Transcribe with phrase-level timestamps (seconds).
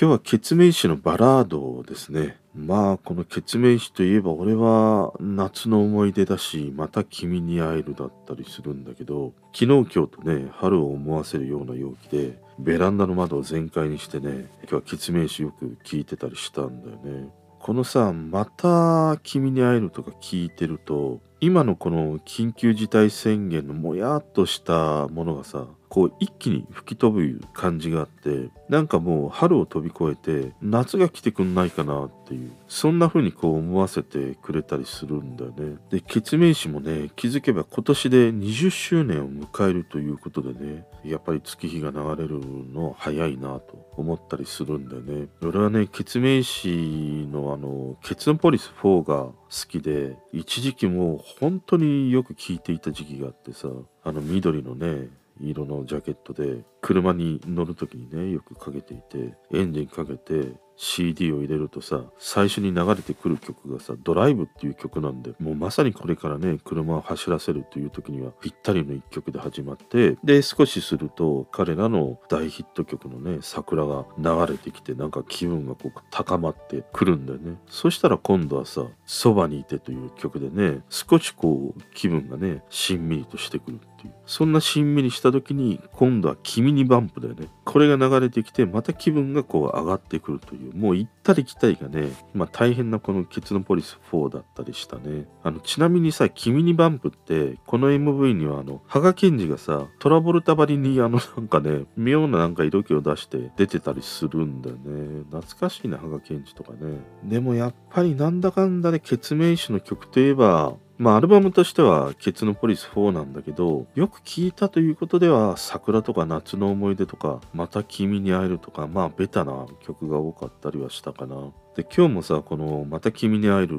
[0.00, 2.36] 今日はケツメイシのバラードですね。
[2.54, 17.30] まあ、このケツメイシといえば俺は夏の思い出だし、また君に会えるだったりするんだけど、昨日今日とね、春を思わせるような陽気で、ベランダの窓を全開にしてね、今日はケツメイシよく聞いてたりしたんだよね。
[17.58, 35.78] このさ、また君に会えるとか聞いてると、今のこの緊急事態宣言のもやっとしたものがさ、こう一気に吹き飛ぶ感じがあってなんかもう春を飛び越えて夏が来てくんないかなっていうそんな風にこう思わせてくれたりするんだよね。
[35.90, 42.40] で決命誌もね気づけば今年で20周年を迎えるということでねやっぱり月日が流れる
[42.72, 45.28] の早いなと思ったりするんだよね。
[45.40, 49.34] 俺はね決命誌のあのケツノポリス4が好
[49.68, 53.68] きで一時期もう本当によく聴いていた時期があってさ
[54.04, 55.08] あの緑のね
[55.40, 77.58] 色のジャケットで車に乗る時にねよくかけていてエンジンかけて CD を入れるとさ最初に流れてくる曲がさ「ドライブ」っていう曲なんでもうまさにこれからね車を走らせるという時にはぴったりの一曲で始まってで少しすると彼らの大ヒット曲のね「桜」が流れてきてなんか気分がこう高まってくるんだよね。
[77.66, 84.14] そしたら今度はさ「そばにいて」という曲でね少しこう気分がねしんみりとしてくるっていう。
[84.26, 87.48] そんなしんみりした時に今度は「君にバンプ」だよね。
[87.64, 90.74] これが流れてきてまた気分がこう上がってくるという。
[90.76, 95.26] もう行ったり来たりがねまあ大変なこのケツノポリス4だったりしたね。
[95.42, 105.24] あのちなみにさ「君にバンプ」ってこの MV にはあの羽賀健二がさトラボルタばりにあのなんかね妙ななんか色気を出して出てたりするんだよね。
[105.30, 107.00] 懐かしいな羽賀健二とかね。
[107.24, 121.52] でもやっぱりなんだかんだでケツメイシの曲といえばまあアルバムとしてはケツのポリス4なんだけどよく聞いたということでは桜とか夏の思い出とかまた君に会えるとかまあベタな曲が多かったりはしたかな。
[121.76, 123.76] で今日もさこの「また君に会える」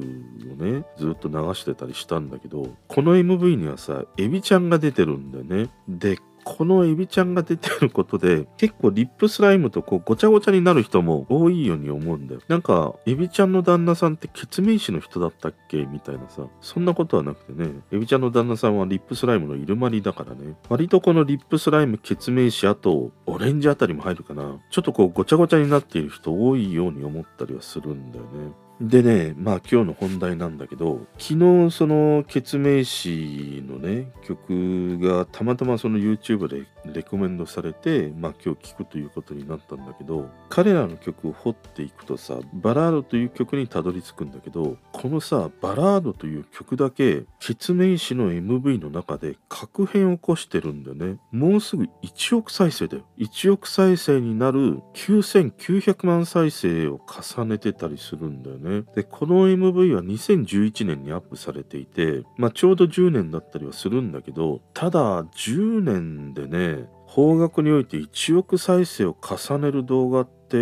[0.64, 5.70] ねずっと流してたりしたんだけどこの MV にはさエビちゃんが出てるんだよね。
[5.86, 12.40] でこのエビちゃんが出てることで結構リップスライムとこうごちゃごちゃになる人も多いように思うんだよ。
[12.48, 28.69] なんかエビちゃんの旦那さんってケツメイシの人だったっけみたいなさそんなことはなくてねエビちゃんの旦那さんはリップスライムのイルマリだからね割とこのリップスライムケツメイシあとオレンジあたりも入るかなちょっとこうごちゃごちゃになっている人多いように思ったりはするんだよね。
[28.80, 31.34] でね、まあ今日の本題なんだけど、昨
[31.68, 51.18] 日そのケツメイシのね、曲がたまたまその YouTube でレコメンドされて、まあ今日聴くということになったんだけど、彼らの曲を掘っていくとさ、バラードという曲にたどり着くんだけど、このさ、バラードという曲だけ、ケツメイシの MV の中で確変を起こしてるんだよね。
[51.32, 53.04] もうすぐ1億再生だよ。
[53.18, 58.69] 1億再生になる9900万再生を重ねてたりするんだよね。
[58.94, 70.56] で、この MV は2011年にアップされていて、まあちょうど10年だったりはするんだけど、ただ10年でね、方角において1億再生を重ねる動画って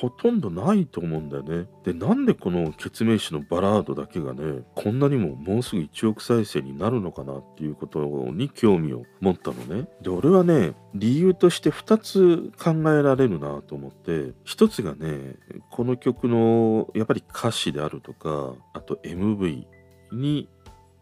[0.00, 1.66] ほとんどないと思うんだよね。
[1.84, 8.00] で、なんでこの決命詞のバラードだけがね、こんなにももうすぐ1億再生になるのかなっていうこと
[8.32, 9.86] に興味を持ったのね。
[10.00, 15.36] で、俺はね、理由として2つ考えられるなと思って、1つがね、
[15.70, 19.66] この曲のやっぱり歌詞であるとか、あと MV
[20.12, 20.48] に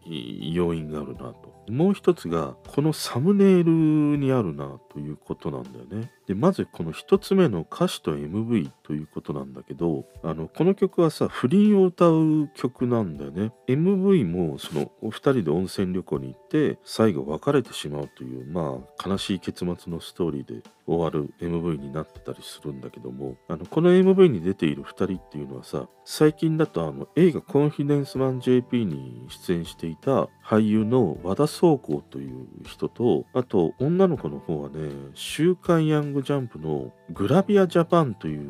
[0.05, 1.51] 要因があるなと。
[1.69, 3.71] もう一つがこのサムネイル
[4.17, 6.11] にあるなということなんだよね。
[6.27, 13.53] でまずこの一つ目の歌詞と MV ということなんだけどあのこの曲はさ不倫を歌う曲なんだよね。
[13.67, 34.80] MV もそのお二人で温泉旅行に行って最後別れてしまうというまあ悲しい結末のストーリーで終わる MV になってたりするんだけどもあのこの MV に出ている2人っていうのはさ最近だとあの映画「コンフィデンスマン JP」に出演していた俳優の和田壮子という人とあと女の子の方はね
[35.13, 38.41] 「週刊ヤンググジャンプのグラビアジャパンという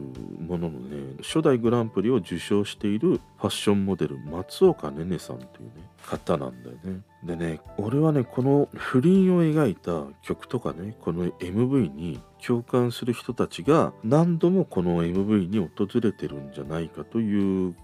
[0.41, 5.71] もののね初代グランプリを受賞しているファッションモデル松岡ねねさんというね
[6.05, 7.01] 方なんだよね。
[7.23, 17.75] でね俺はねこの不倫を描いた曲とかねこの MV に共感する人たちが何度もこの MV に訪れてるんじゃないかという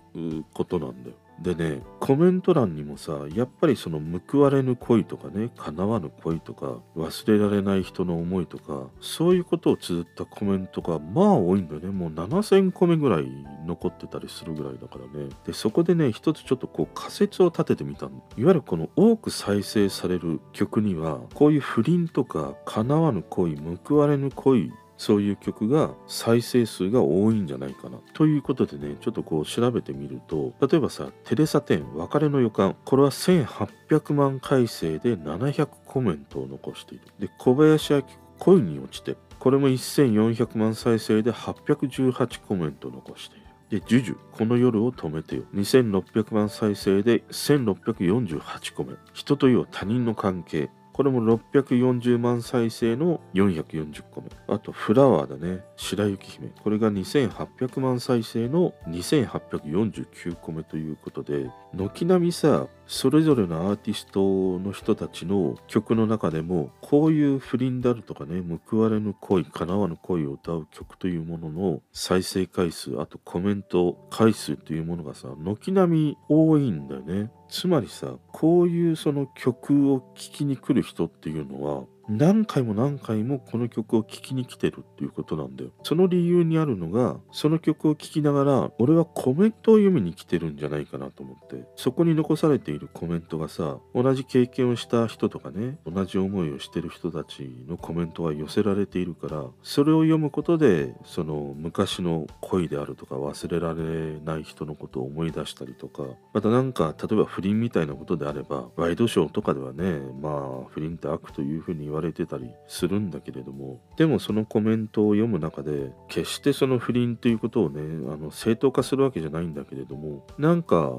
[0.53, 1.15] ことなんだよ。
[1.41, 11.89] でねコメント欄にもさやっぱりその報われぬ恋とかね叶わぬ恋とか忘れられない人の思いとかそういうことを綴ったコメントがまあ多いんだよね。
[11.89, 13.27] もう7000個目ぐらい
[13.65, 15.29] 残ってたりするぐらいだからね。
[15.45, 18.23] でそこでね一つちょっとこう仮説を立ててみたの。
[18.37, 27.99] いわゆるこの多く再生される曲にはこういう不倫とか叶わぬ恋報われぬ恋そういう曲が再生数が多いんじゃないかな。
[28.13, 37.05] ということでね、ちょっとこう調べてみると、例えばさ、テレサテン別れの予感、これは1800万回生で700コメントを残している。
[37.19, 38.03] で、小林明
[38.39, 43.47] 恋に落ちて、これも1400万再生で818コメント残している。
[43.69, 45.43] で、ジュジュ、この夜を止めてよ。
[45.53, 49.01] 2600万再生で1648コメント。
[49.13, 50.69] 人という他人の関係。
[50.97, 54.29] これも640万再生の440個目。
[54.47, 55.63] あと、フラワーだね。
[55.75, 56.47] 白雪姫。
[56.63, 77.29] これが2800万再生の2849個目ということで、軒並みさ、それぞれのアーティストの人たちの曲の中でも、こういう不倫であるとかね、報われぬ恋、叶わぬ恋を歌う曲というものの再生回数、あとコメント回数というものがさ、軒並み多いんだよね。
[77.49, 85.71] つまりさ、こういうその曲を聴きに来る人っていうのは、何回も何回もこの曲を聴きに来てるっていうことなんだよ。
[85.83, 120.91] その理由にあるのが、その曲を聴きながら、俺はコメントを読みに来てるんじゃないかなと思って、そこに残されているコメントがさ、同じ経験をした人とかね、同じ思いをしてる人たちのコメントが寄せられているから、それを読むことで、その昔の恋であるとか忘れられない人のことを思い出したりとか、またなんか、例えば不倫みたいなことであれば、ワイドショーとかではね、まあ、不倫って悪というふうに言われてたりするんだけれどもでもそのコメントを読む中で決してその不倫ということをねあの正当化するわけじゃないんだけれどもなんか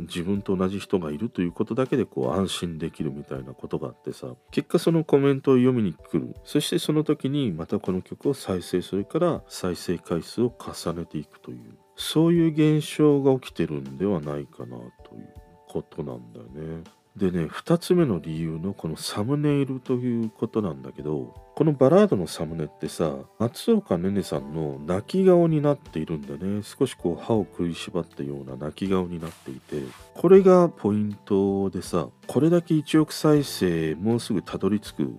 [0.00, 15.34] 自分と同じ人がいるということだけでこう安心できるみたいなことがあってさ結果そのコメントを読みに来るそしてその時にまたこの曲を再生するから再生回数を重ねていくというそういう現象が起きてるんではないかなという
[15.68, 16.82] ことなんだよね。
[17.16, 26.62] でね、2つ目の理由のこのサムネイルということなんだけど、このバラードのサムネってさ、松岡ねねさんの泣き顔になっているんだね。
[26.64, 29.80] 少しこう歯を食いしばったような泣き顔になっていて、
[30.14, 35.10] これがポイントでさ、これだけ1億再生もうすぐたどり着く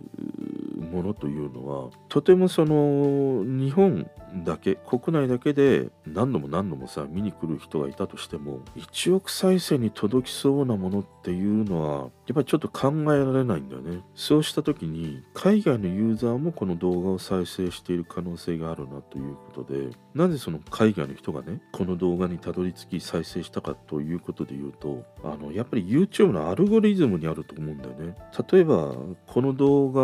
[0.75, 4.09] ものというのは、とてもその日本
[4.43, 14.01] だけ、国内だけで何度も何度もさ、見に来る人がいたとしても、1億再生に届きそうなものっていうのは、やっぱりちょっと考えられないんだよね。
[14.15, 28.15] そうした時に、海外のユーザーもこの動画を再生している可能性があるなということで、なぜその海外の人がね、この動画にたどり着き再生したかということで言うと、あの、やっぱり YouTube のアルゴリズムにあると思うんだよね。
[28.51, 28.95] 例えば、
[29.27, 30.01] この動画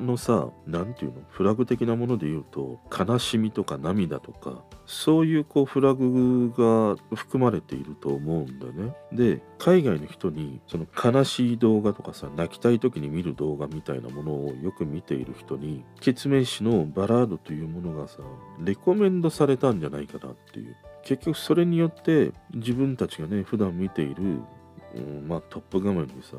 [0.00, 8.94] のさ、なんていうの、フラグ的なもので言うと、悲しみとか涙とか、そういうこうフラグが含まれていると思うんだよね。
[9.12, 18.18] で、海外の人にその悲しい動画とかさ、泣きたい時に見る動画みたいなものをよく見ている人に、決命詞のバラードというものがさ、
[18.60, 20.76] レコメンドされたんじゃないかなっていう。
[21.02, 24.40] 結局それによって自分たちがね、普段見ている、
[24.96, 26.36] うん、まあトップ画面にさ、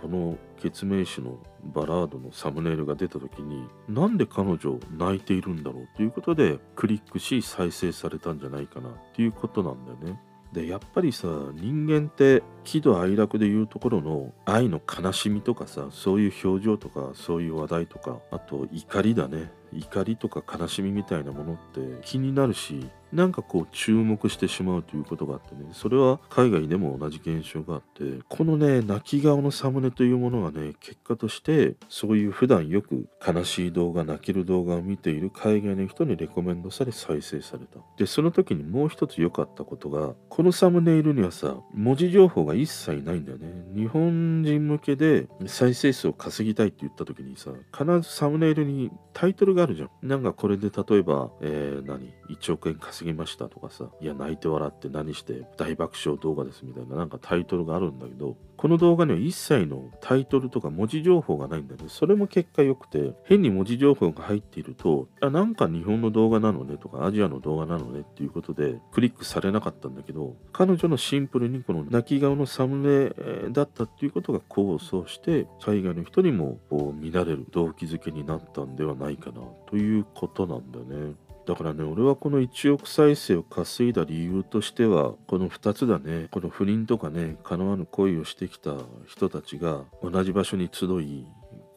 [0.00, 1.38] この決命詞の
[1.74, 10.20] バラードのサムネイルが出た時になんで彼女泣いているんだろうということでクリックし再生されたんじゃないかなっていうことなんだよね。
[10.52, 37.80] でやっぱりさ人間って喜怒哀楽でいうところの愛の悲しみとかさそういう表情とかそういう話題とかあと怒りだね怒りとか悲しみみたいなものって気になるしなんかこう注目してしまうということがあってねそれは海外でも同じ現象があってこのね泣き顔のサムネというものがね結果としてそういう普段よく悲しい動画泣ける動画を見ている海外の人にレコメンドされ再生された。
[37.96, 43.46] でその時にもう一つ良かったことがこのサムネイルにはさ文字情報が一切ないんだよね。
[43.74, 49.90] 日本人向けで再生数を稼ぎたいって言った時にさ必ずサムネイルにタイトルがあるじゃん。
[50.02, 79.40] なんかこれで例えば、えー、何？1億円稼稼ぎましたとかさいや泣いて笑って何して大爆笑動画ですみたいななんかタイトルがあるんだけどこの動画には一切のタイトルとか文字情報がないんだけどそれも結果良くて変に文字情報が入っているとあなんか日本の動画なのねとかアジアの動画なのねっていうことでクリックされなかったんだけど彼女のシンプルにこの泣き顔のサムネだったっていうことが功を奏して海外の人にもこう見られる動機づけになったんではないかな
[79.70, 81.14] ということなんだよね。
[81.46, 86.28] だからね、俺はこの1億再生を稼いだ理由としては、この2つだね。
[86.30, 91.26] この不倫とかね、叶わぬ恋をしてきた人たちが同じ場所に集い、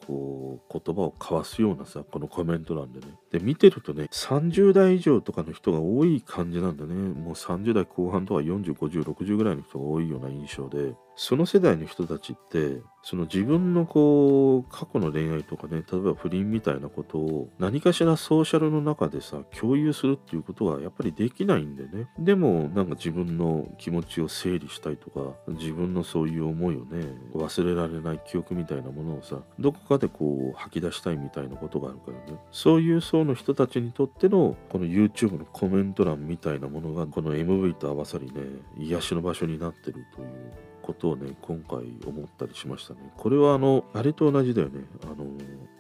[0.06, 6.94] こう言葉を交わすようなさこのコメント欄でねで見てるとね30代以上とかの人が多い感じなんだね。
[6.94, 10.94] もう30代後半とか405060ぐらいの人が多いような印象で。
[11.16, 22.08] その世代の人たちってその自分のこう過去の恋愛とかね例えば不倫みたいなことを何かしらソーシャルの中でさ共有するっていうことはやっぱりできないんでね。
[22.18, 32.40] でもなんか自分の気持ちを整理したいとか自分のそういう思いをね忘れられない記憶みたいなものをさどこかでこう吐き出したいみたいなことがあるからね。
[32.52, 38.42] そういう層の人たちにとってのこの YouTube のコメント欄みたいなものがこの MV と合わさりね
[38.78, 43.00] 癒しの場所になってるということをね今回思ったりしましたね。
[43.18, 44.82] これはあのあれと同じだよね。
[45.04, 45.26] あの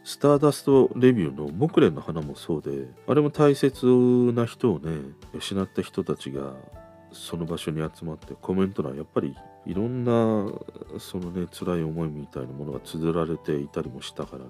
[0.03, 3.85] スターダストレビューの木蓮の花もそうであれも大切
[4.33, 4.91] な人をね
[5.33, 6.53] 失った人たちが
[7.11, 9.35] その場所に集まってコメント欄やっぱり
[9.65, 10.11] いろんな
[10.99, 14.49] そのね辛い思いみたいなものが綴られていたりもしたからね。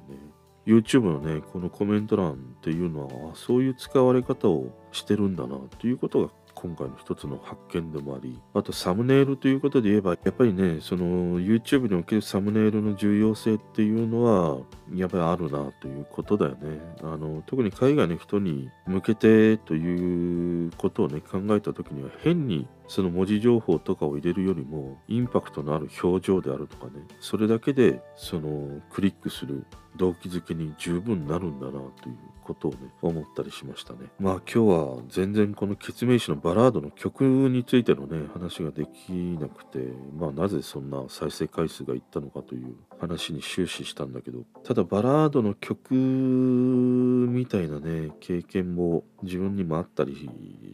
[0.65, 14.60] YouTube のねこのコメント欄っていうのはそういう使われ方をしてるんだなということが今回の一つの発見でもありあとサムネイルということで言えばやっぱりねその YouTube におけるサムネイルの重要性っていうのは
[14.93, 16.79] やっぱりあるなということだよね。
[17.01, 26.91] あの特に海外の人に向けてということをね考えた時には変にその文字情報とかを入れるよりもインパクトのある表情であるとかね。
[27.19, 31.81] それだけでそのクリックする動機づけに十分なるんだなとい
[32.12, 34.00] うことをね思ったりしましたね。
[34.19, 39.79] まあ今日は全然この決命詞のバラードの曲についてのね話ができなくて
[40.15, 50.29] まあなぜそんな再生回数がいったのかという話に終始したんだけどただバラードの曲みたいなね経験も自分にもあったり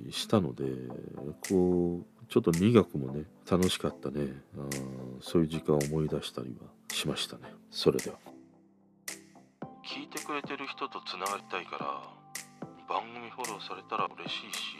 [0.09, 0.65] したので
[1.49, 4.27] こうちょっと苦くもね楽しかったね。
[4.55, 4.69] あ
[5.19, 7.51] そういう時間を思い出したりはしましたね。
[7.71, 8.17] それでは。
[9.83, 12.03] 聞いてくれてる人とつながりたいから
[12.87, 14.77] 番組フォローされたら嬉しいし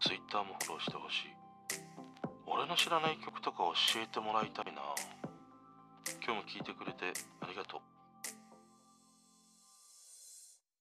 [0.00, 1.28] Twitter もフォローしてほしい。
[2.46, 3.58] 俺の知らない曲とか
[3.94, 4.82] 教えてもらいたいな。
[6.24, 7.97] 今日も聞いてくれてありがとう。